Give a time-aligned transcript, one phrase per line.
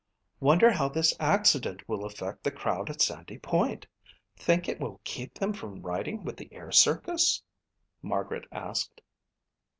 [0.39, 3.85] "Wonder how this accident will affect the crowd at Sandy Point.
[4.35, 7.43] Think it will keep them from riding with the air circus?"
[8.01, 9.01] Margaret asked.